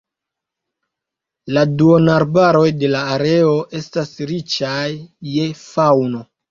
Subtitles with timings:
[1.57, 4.85] La duonarbaroj de la areo estas riĉaj
[5.37, 6.31] je faŭno.